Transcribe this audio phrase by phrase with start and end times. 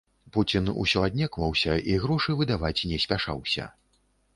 [0.37, 3.75] Пуцін усё аднекваўся, і грошы выдаваць не спяшаўся.